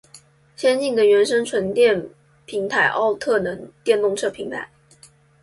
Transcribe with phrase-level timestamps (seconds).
[0.55, 2.09] 先进的原生纯电
[2.47, 4.67] 平台奥特能电动车平台